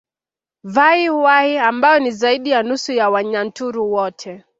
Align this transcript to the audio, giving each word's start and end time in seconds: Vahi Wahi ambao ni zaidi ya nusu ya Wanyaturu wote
Vahi 0.63 1.09
Wahi 1.09 1.57
ambao 1.57 1.99
ni 1.99 2.11
zaidi 2.11 2.49
ya 2.49 2.63
nusu 2.63 2.91
ya 2.93 3.09
Wanyaturu 3.09 3.91
wote 3.93 4.43